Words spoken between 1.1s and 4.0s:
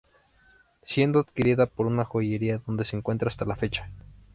adquirida por una joyería, donde se encuentra hasta la fecha.